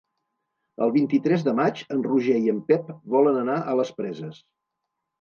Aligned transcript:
El 0.85 0.93
vint-i-tres 0.95 1.45
de 1.49 1.53
maig 1.59 1.85
en 1.97 2.03
Roger 2.09 2.41
i 2.47 2.51
en 2.57 2.65
Pep 2.73 2.93
volen 3.19 3.41
anar 3.45 3.63
a 3.75 3.81
les 3.85 3.97
Preses. 4.03 4.47